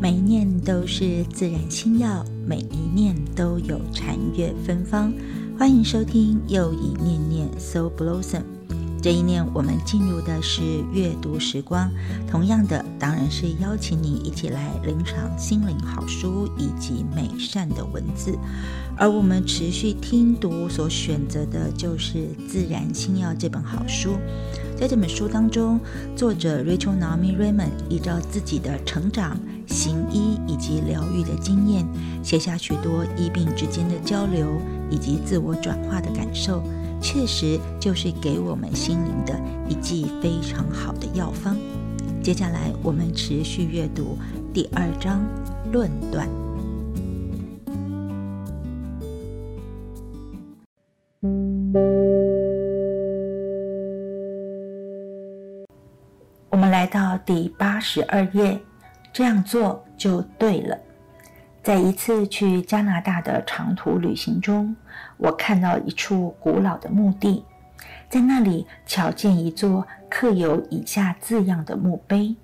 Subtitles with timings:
[0.00, 5.12] 每一念都是自然心药，每一念都有禅悦芬芳。
[5.58, 8.42] 欢迎收听又一念念 So Blossom。
[9.02, 11.90] 这一念我们进入的是阅读时光，
[12.30, 18.38] 同样的当然是邀请你一起来领赏心灵好书以及美善的文字。
[18.96, 22.18] 而我们持续听读所选择的就是
[22.48, 24.16] 《自然心药》这本好书。
[24.76, 25.80] 在这本书当中，
[26.14, 29.36] 作者 Rachel Naomi Remen 依照自己的成长、
[29.68, 31.86] 行医以及疗愈的经验，
[32.22, 36.62] 写下许多医病之间的交流以及自我转化的感受，
[37.00, 41.56] 确实就是给我们心灵的一剂非常好的药方。
[42.22, 44.18] 接下来，我们持续阅读
[44.52, 45.20] 第二章
[45.72, 46.28] 论断。
[56.50, 58.58] 我们来到第八十二页，
[59.18, 60.78] 这样做就对了。
[61.60, 64.76] 在一次去加拿大的长途旅行中，
[65.16, 67.44] 我看到一处古老的墓地，
[68.08, 72.36] 在那里瞧见一座刻有以下字样的墓碑：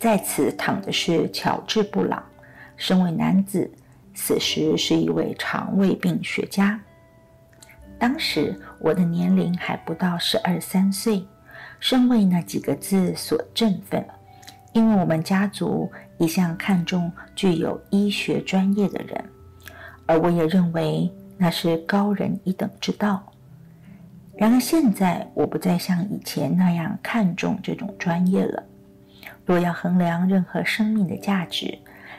[0.00, 2.20] 在此躺的是乔治·布朗，
[2.76, 3.70] 身为男子，
[4.14, 6.80] 死时是一位肠胃病学家。
[8.00, 11.24] 当时我的年龄还不到十二三岁。
[11.78, 14.04] 深为那几个字所振奋，
[14.72, 19.24] 因为我们家族一向看重具有医学专业的人，
[20.06, 23.22] 而我也认为那是高人一等之道。
[24.34, 28.62] 然而现在我不再像以前那样看重这种专业了。
[29.44, 31.78] 若要衡量任何生命的价值，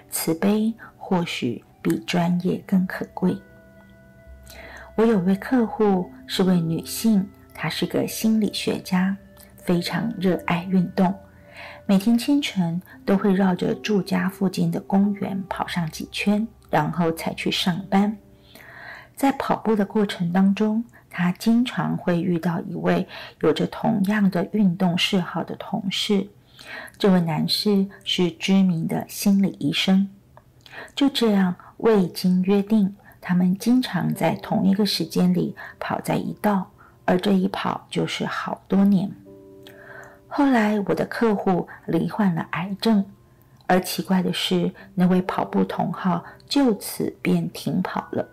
[0.10, 3.36] 慈悲或许比专业更可贵。
[4.96, 9.16] 我有位客户是位女性，她是个心理学家。
[9.58, 11.16] 非常热爱运动，
[11.86, 18.18] 每天清晨都会绕着住家附近的公园跑上几圈，然后才去上班。
[19.16, 23.08] 在跑步的过程当中，他经常会遇到一位
[23.42, 26.28] 有着同样的运动嗜好的同事。
[26.98, 30.10] 这位男士是知名的心理医生。
[30.96, 36.72] 就这样，未经约定，他们经常在同一个时间里跑在一道，
[37.04, 39.12] 而这一跑就是好多年。
[40.36, 43.06] 后来，我的客户罹患了癌症，
[43.68, 48.28] 而奇怪的是，那位跑步同好就此便停跑了。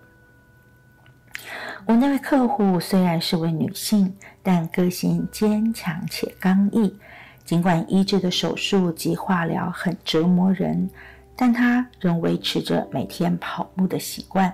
[1.85, 6.99] 我那位客户虽然是位女性，但个性坚强且刚毅。
[7.45, 10.89] 尽管医治的手术及化疗很折磨人，
[11.37, 14.51] 但她仍维持着每天跑步的习惯。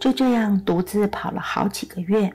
[0.00, 2.32] 就这样，独自跑了好几个月。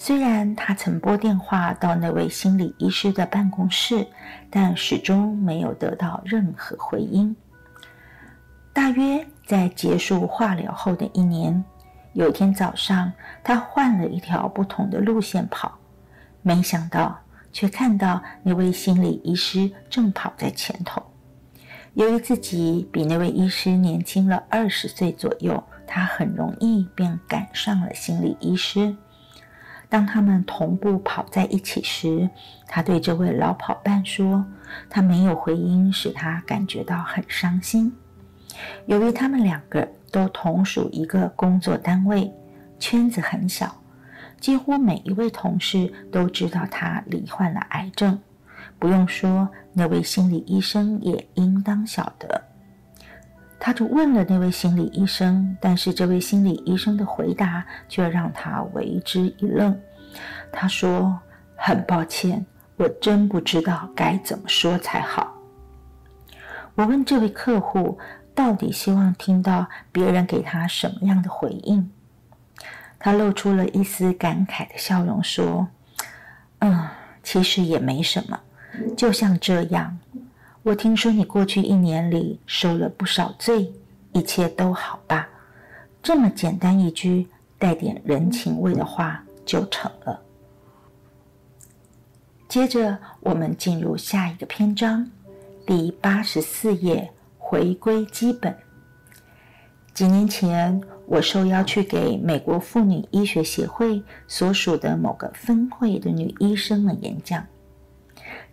[0.00, 4.06] 虽然他曾拨电话到那位心理医师的办公室，
[4.48, 7.34] 但始终没有得到任何回音。
[8.72, 11.62] 大约在结束化疗后的一年，
[12.12, 15.76] 有天早上，他换了一条不同的路线跑，
[16.42, 17.18] 没想到
[17.52, 21.02] 却看到那位心理医师正跑在前头。
[21.94, 28.94] 由于自己比那位医师年轻了二十岁左右，他很容易便赶上了心理医师。
[29.88, 32.28] 当他们同步跑在一起时，
[32.66, 34.44] 他对这位老跑伴说
[34.90, 37.92] ：“他没有回音，使他感觉到很伤心。
[38.86, 42.30] 由于他们两个都同属一个工作单位，
[42.78, 43.80] 圈子很小，
[44.38, 48.18] 几乎每一位同事都知道他罹患了癌症。
[48.78, 52.47] 不用说，那位心理医生也应当晓得。
[53.60, 59.78] 他就问了那位心理医生，但是这位心理医生的回答却让他为之一愣。
[60.52, 61.18] 他说
[61.56, 62.44] ：“很抱歉，
[62.76, 65.34] 我真不知道该怎么说才好。”
[66.76, 67.98] 我问这位客户，
[68.34, 71.90] 到底希望听到别人给他什么样的回应？
[73.00, 75.66] 他露出了一丝感慨的笑容，说
[76.60, 76.88] ：“嗯，
[77.22, 78.38] 其实也没什么，
[78.96, 79.98] 就像这样。”
[80.68, 83.72] 我听说你过去一年里受了不少罪，
[84.12, 85.26] 一切都好吧？
[86.02, 87.26] 这么简单一句
[87.58, 90.20] 带点人情味的话就成了。
[92.50, 95.10] 接着我们进入下一个篇章，
[95.66, 98.54] 第八十四页，回归基本。
[99.94, 107.42] 几年前，我受邀去给美国妇女医学协会所属的某个分会的女医生们演讲。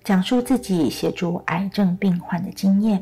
[0.06, 3.02] 讲述自己协助癌症病患的经验。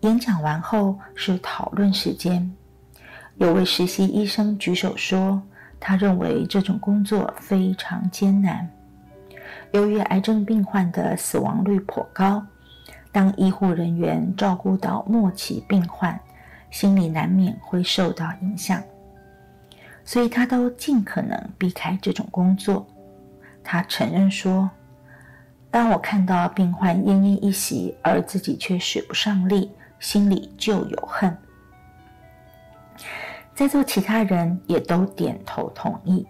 [0.00, 2.50] 演讲完后是讨论时间。
[3.36, 5.42] 有位实习医生举手说，
[5.78, 8.66] 他认为这种工作非常艰难。
[9.72, 12.42] 由于癌症病患的死亡率颇高，
[13.12, 16.18] 当医护人员照顾到末期病患，
[16.70, 18.82] 心里难免会受到影响，
[20.02, 22.86] 所以他都尽可能避开这种工作。
[23.62, 24.70] 他承认说
[25.74, 31.36] ：“当我看到病患奄奄一息，而自己却使不上力，心里就有恨。”
[33.56, 36.24] 在座其他人也都点头同意。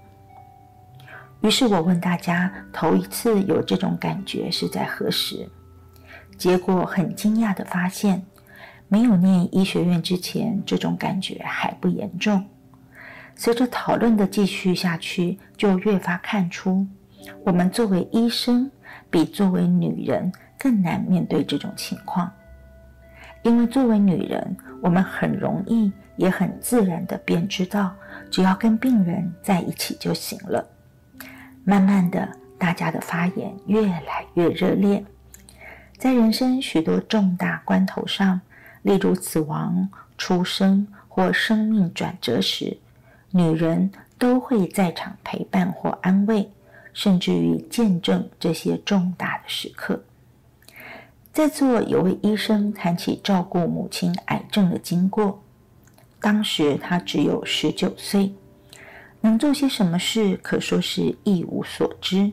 [1.43, 5.47] 于是我问大家，头一次有这种感觉是在何时？
[6.39, 8.25] 结果很惊讶的发现，
[8.89, 12.43] 没有念医学院之前，这种感觉还不严重。
[13.37, 16.87] 随着讨论的继续下去，就越发看出。
[17.45, 18.71] 我们作为医生，
[19.11, 22.31] 比作为女人更难面对这种情况，
[23.43, 27.95] 因为作为女人，我们很容易也很自然的便知道，
[28.31, 30.67] 只要跟病人在一起就行了。
[31.65, 35.05] 慢慢的，大家的发言越来越热烈，
[35.97, 38.41] 在人生许多重大关头上，
[38.83, 39.89] 例如死亡、
[40.19, 42.77] 出生或生命转折时，
[43.31, 46.51] 女人都会在场陪伴或安慰。
[46.95, 50.03] 甚至于见证这些重大的时刻。
[51.31, 55.43] 在座有位医生谈起照顾母亲癌症的经过。
[56.21, 58.33] 当时他只有十九岁，
[59.21, 62.31] 能做些什么事可说是一无所知。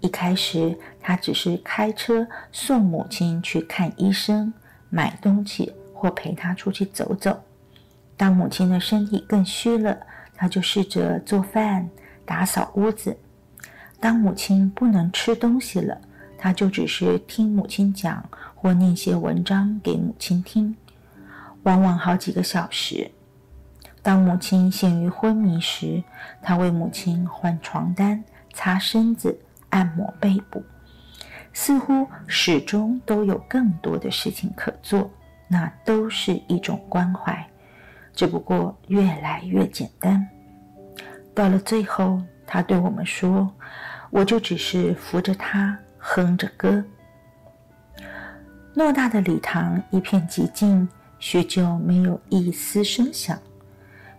[0.00, 4.52] 一开始，他只是开车送母亲去看医生、
[4.90, 7.42] 买东西或陪她出去走走。
[8.16, 9.98] 当母亲的身体更虚了，
[10.36, 11.88] 他就试着做饭、
[12.24, 13.16] 打扫屋子。
[14.00, 16.00] 当母亲不能吃东西了，
[16.36, 18.24] 他就只是听母亲讲
[18.54, 20.76] 或念些文章给母亲听，
[21.64, 23.10] 往往好几个小时。
[24.02, 26.02] 当母亲陷于昏迷时，
[26.40, 28.22] 他为母亲换床单、
[28.52, 29.38] 擦身子、
[29.70, 30.62] 按摩背部，
[31.52, 35.10] 似乎始终都有更多的事情可做。
[35.50, 37.48] 那都是一种关怀，
[38.14, 40.28] 只不过越来越简单。
[41.34, 43.48] 到了最后，他对我们说。
[44.10, 46.82] 我就只是扶着他哼着歌。
[48.74, 53.38] 偌大的礼堂一片寂静，许久没有一丝声响。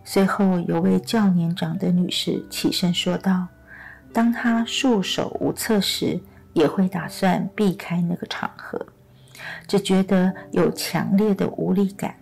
[0.04, 3.48] 随后有位较年长的女士起身说道
[4.14, 6.20] ：“当她束手无策时，
[6.52, 8.80] 也会打算避开那个场合，
[9.66, 12.14] 只觉得有强烈的无力感。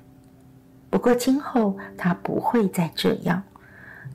[0.89, 3.43] 不过今后她不会再这样，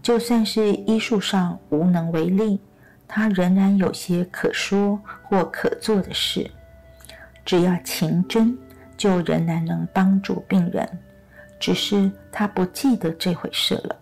[0.04, 2.60] 就算是医术上无能为力。”
[3.06, 6.50] 他仍然有些可说或可做的事，
[7.46, 8.58] 只要情真，
[8.98, 10.88] 就仍然能帮助病人。
[11.60, 13.96] 只是他不记得这回事了。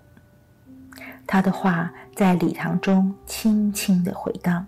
[1.28, 4.66] 他的话在礼堂中轻轻的回荡。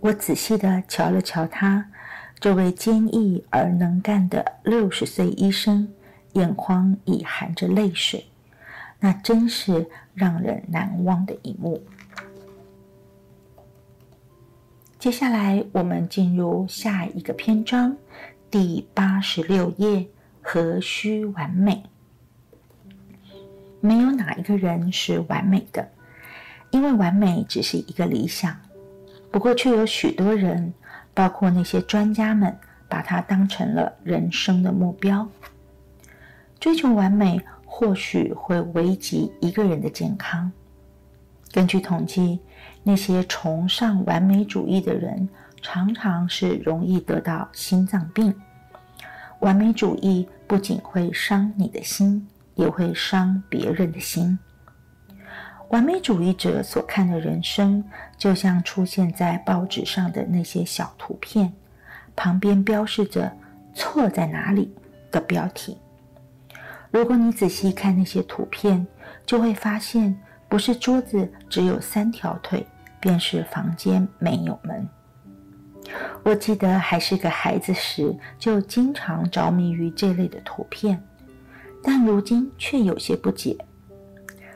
[0.00, 1.86] 我仔细的瞧了瞧他，
[2.38, 5.88] 这位坚毅而能干的六十岁医生，
[6.34, 8.26] 眼眶已含着泪水，
[9.00, 9.88] 那真是
[10.18, 11.80] 让人难忘的一幕。
[14.98, 17.96] 接下来，我们进入下一个篇章，
[18.50, 20.08] 第八十六页：
[20.42, 21.84] 何须完美？
[23.80, 25.88] 没有哪一个人是完美的，
[26.72, 28.58] 因为完美只是一个理想。
[29.30, 30.74] 不过，却有许多人，
[31.14, 35.28] 包括那些专家们，把它当成了人生的目标。
[36.58, 37.40] 追求完美，
[37.78, 40.50] 或许会危及一个人的健康。
[41.52, 42.40] 根据统计，
[42.82, 45.28] 那些崇尚完美主义的人，
[45.62, 48.34] 常常是容易得到心脏病。
[49.38, 54.36] 完美主义不仅会伤你的心，也会伤别人的心。
[55.68, 57.84] 完美主义者所看的人生，
[58.16, 61.52] 就像出现在报纸上的那些小图片，
[62.16, 63.32] 旁边标示着
[63.72, 64.74] “错在哪里”
[65.12, 65.78] 的标题。
[66.90, 68.86] 如果你仔细看那些图片，
[69.26, 70.18] 就会发现。
[70.50, 72.66] 不是桌子只有三条腿，
[72.98, 74.88] 便是房间没有门。
[76.22, 81.04] 我记得还是个孩子时，就经常着迷于这类的图片，
[81.82, 83.58] 但如今却有些不解：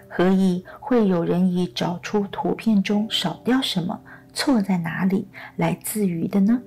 [0.08, 4.00] 何以会有人以找出图片中少掉什么、
[4.32, 6.58] 错在哪里来自娱的呢？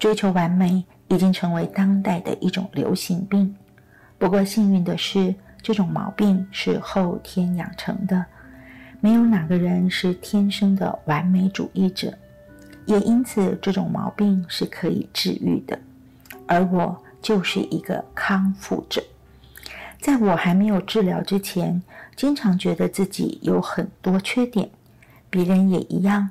[0.00, 3.54] 追求完美已经成为当代的一种流行病。
[4.18, 5.34] 不过幸运的是。
[5.60, 8.24] 这种毛病是后天养成的，
[9.00, 12.16] 没有哪个人是天生的完美主义者，
[12.86, 15.78] 也因此这种毛病是可以治愈的。
[16.46, 19.02] 而我就是一个康复者，
[20.00, 21.82] 在我还没有治疗之前，
[22.14, 24.70] 经常觉得自己有很多缺点，
[25.28, 26.30] 别人也一样。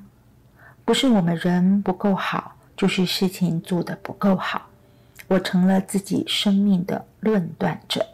[0.86, 4.68] 不是我们人不够好，就是事情做得不够好，
[5.28, 8.06] 我成了自己生命的论断者。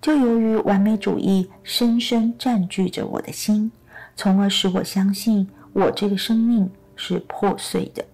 [0.00, 3.70] 就由于完美主义深深占据着我的心，
[4.16, 8.04] 从而使我相信我这个生命是破碎的。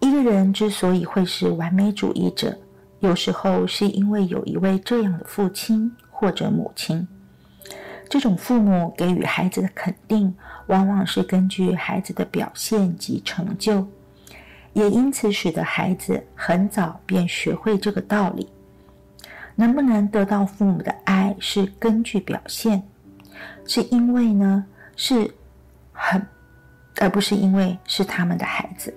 [0.00, 2.56] 一个人之所以会是完美主义者，
[3.00, 7.06] 有时候是因为有一位这样的父亲或者母亲。
[8.08, 10.34] 这种父母给予孩子的肯定，
[10.66, 13.86] 往往是根据孩子的表现及成就，
[14.72, 18.48] 也因此使得孩子很早便学会这个道理。
[19.54, 22.82] 能不能得到父母的爱，是根据表现，
[23.66, 24.64] 是因为呢
[24.96, 25.30] 是
[25.92, 26.26] 很，
[27.00, 28.92] 而不是因为是他们的孩子。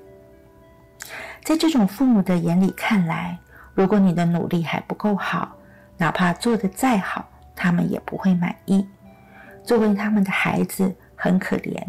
[1.43, 3.37] 在这种父母的眼里看来，
[3.73, 5.55] 如果你的努力还不够好，
[5.97, 8.87] 哪怕做得再好，他们也不会满意。
[9.63, 11.85] 作为他们的孩子，很可怜，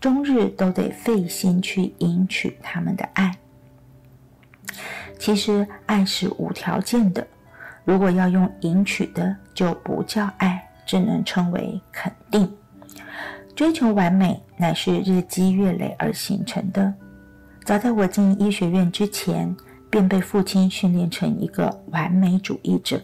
[0.00, 3.36] 终日都得费心去赢取他们的爱。
[5.18, 7.26] 其实，爱是无条件的。
[7.84, 12.50] 如果要用赢取的，就不叫爱，只能称为肯定。
[13.54, 16.92] 追求完美乃是日积月累而形成的。
[17.64, 19.54] 早在我进医学院之前，
[19.90, 22.98] 便被父亲训练成一个完美主义者。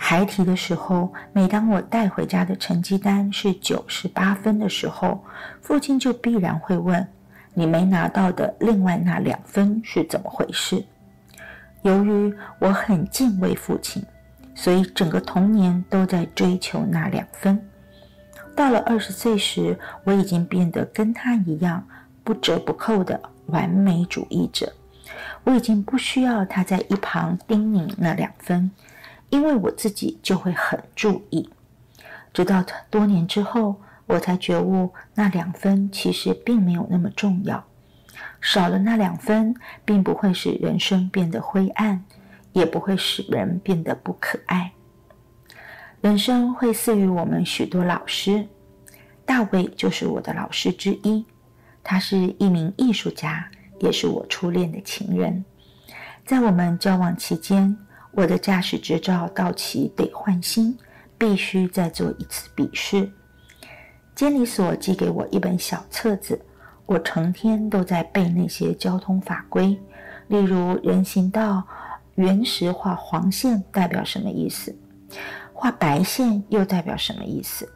[0.00, 5.22] 孩提的时候，每当我带回家的成绩单是九十八分的时候，
[5.60, 7.06] 父亲就必然会问
[7.52, 10.82] ：“你没拿到的另外那两分是怎么回事？”
[11.82, 14.02] 由于我很敬畏父亲，
[14.54, 17.60] 所以整个童年都在追求那两分。
[18.54, 21.84] 到了二十岁时，我已经变得跟他一样
[22.22, 24.72] 不折不扣的完美主义者。
[25.42, 28.70] 我已经不需要他在一旁叮咛那两分，
[29.30, 31.48] 因为我自己就会很注意。
[32.32, 37.64] 直到多年之后，我才觉悟那两分其实并没有那么重要。
[38.40, 39.54] 少了那两分，
[39.84, 42.04] 并不会使人生变得灰暗，
[42.52, 44.72] 也不会使人变得不可爱。
[46.00, 48.46] 人生会赐予我们许多老师，
[49.26, 51.24] 大卫就是我的老师之一。
[51.82, 55.44] 他是一名艺术家，也是我初恋的情人。
[56.24, 57.76] 在我们交往期间，
[58.10, 60.76] 我的驾驶执照到期得换新，
[61.16, 63.10] 必须再做一次笔试。
[64.14, 66.40] 监理所寄给我一本小册子。
[66.86, 69.78] 我成天都在背那些交通法规，
[70.28, 71.62] 例如人行道
[72.14, 74.74] 原石画黄线代表什么意思，
[75.52, 77.70] 画白线又代表什么意思。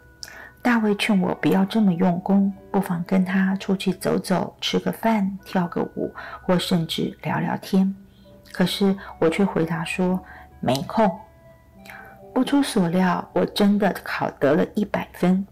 [0.63, 6.11] 大卫劝我不要这么用功，不妨跟他出去走走，吃个饭，跳个舞，
[6.41, 7.95] 或甚至聊聊天。
[8.53, 10.23] 可是我却回答说
[10.61, 11.11] 没空。
[12.35, 15.47] 不出所料，我真的考得了一百分。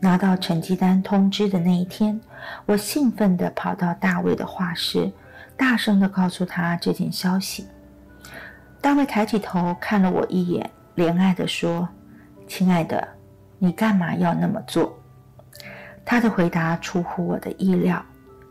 [0.00, 2.20] 拿到成绩单通知的那一天，
[2.66, 5.10] 我兴奋地跑到大卫的画室，
[5.56, 7.66] 大声地告诉他这件消息。
[8.80, 11.88] 大卫抬起头看了我一眼，怜爱地说
[12.46, 13.08] ：“亲爱的，
[13.58, 14.96] 你干嘛要那么做？”
[16.06, 18.00] 他的回答出乎我的意料，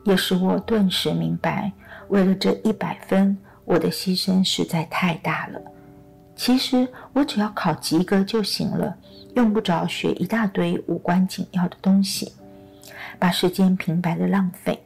[0.03, 1.71] 也使我顿时明白，
[2.09, 3.37] 为了这一百分，
[3.67, 5.61] 我的牺牲实在太大了。
[6.35, 8.95] 其实我只要考及格就行了。
[9.35, 12.31] 用不着学一大堆无关紧要的东西，
[13.19, 14.81] 把时间平白的浪费。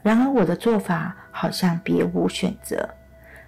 [0.00, 2.88] 然而我的做法好像别无选择。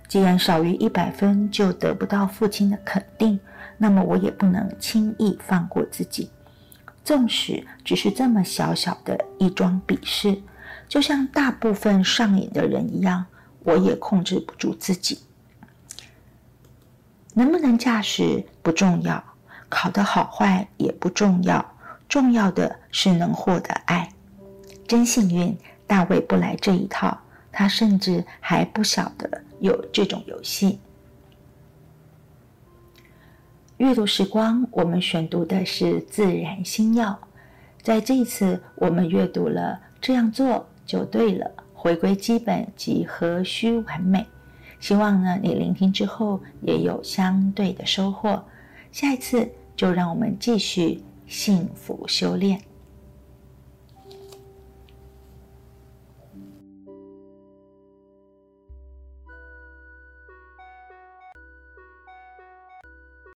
[0.09, 3.39] 既然少于一百分就得不到父亲的肯定，
[3.79, 6.29] 那么我也不能轻易放过自己。
[7.05, 10.37] 纵使只是这么小小的一桩笔试，
[10.89, 13.25] 就像大部分上瘾的人一样，
[13.67, 15.19] 我也控制不住自己。
[17.35, 19.23] 能不能驾驶不重要。
[19.69, 21.75] 考得好坏也不重要，
[22.09, 24.09] 重要的是能获得爱。
[24.87, 25.59] 真幸运，
[25.89, 27.19] 大卫不来这一套，
[27.51, 30.79] 他甚至还不晓得有这种游戏。
[33.79, 37.11] 阅读时光，我们选读的是《自然星耀》。
[37.83, 44.27] 在这次，我们阅读了“这样做就对了”，回归基本及何须完美。
[44.81, 48.43] 希望呢，你聆听之后也有相对的收获。
[48.91, 52.61] 下一次就让我们继续幸福修炼。